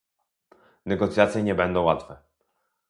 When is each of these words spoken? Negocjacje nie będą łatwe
Negocjacje 0.85 1.43
nie 1.43 1.55
będą 1.55 1.81
łatwe 1.81 2.17